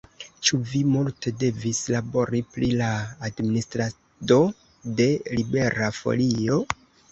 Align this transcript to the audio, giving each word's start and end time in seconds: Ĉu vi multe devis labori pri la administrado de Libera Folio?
Ĉu 0.47 0.57
vi 0.69 0.79
multe 0.93 1.33
devis 1.43 1.81
labori 1.95 2.41
pri 2.55 2.71
la 2.81 2.89
administrado 3.29 4.41
de 5.03 5.09
Libera 5.37 5.95
Folio? 6.03 6.61